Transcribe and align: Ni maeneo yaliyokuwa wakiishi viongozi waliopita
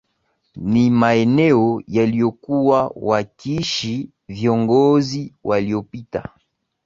Ni 0.55 0.89
maeneo 0.89 1.81
yaliyokuwa 1.87 2.91
wakiishi 2.95 4.09
viongozi 4.27 5.33
waliopita 5.43 6.29